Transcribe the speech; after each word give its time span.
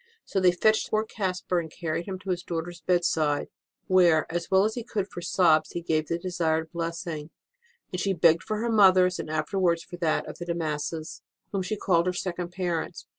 So 0.25 0.39
they 0.39 0.51
fetched 0.51 0.89
poor 0.89 1.03
Caspar 1.05 1.59
and 1.59 1.71
carried 1.71 2.07
him 2.07 2.17
to 2.23 2.31
his 2.31 2.41
daughter 2.41 2.71
s 2.71 2.81
bedside, 2.83 3.49
where, 3.85 4.25
as 4.33 4.49
well 4.49 4.65
as 4.65 4.73
he 4.73 4.83
could 4.83 5.07
for 5.07 5.21
sobs, 5.21 5.73
he 5.73 5.81
gave 5.83 6.07
the 6.07 6.17
desired 6.17 6.71
12 6.71 6.71
i 6.71 6.89
7 6.89 6.89
8 6.89 6.89
ST. 6.89 7.03
ROSE 7.03 7.03
OF 7.03 7.05
LIMA 7.05 7.21
blessing. 7.21 7.29
Then 7.91 7.97
she 7.99 8.27
begged 8.33 8.43
for 8.43 8.57
her 8.57 8.71
mother 8.71 9.05
s, 9.05 9.19
and 9.19 9.29
afterwards 9.29 9.83
for 9.83 9.97
that 9.97 10.27
of 10.27 10.39
the 10.39 10.45
De 10.47 10.55
Massas, 10.55 11.21
whom 11.51 11.61
she 11.61 11.77
called 11.77 12.07
her 12.07 12.13
second 12.13 12.49
parents. 12.51 13.05